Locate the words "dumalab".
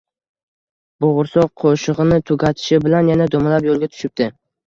3.35-3.71